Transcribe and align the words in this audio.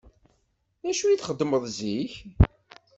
D 0.83 0.85
acu 0.91 1.05
i 1.09 1.17
txeddmeḍ 1.19 1.63
zik? 1.77 2.13